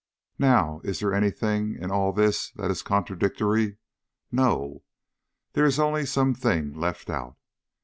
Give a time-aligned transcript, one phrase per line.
[0.39, 3.77] Now, is there any thing in all this that is contradictory?
[4.31, 4.81] No;
[5.53, 7.37] there is only something left out.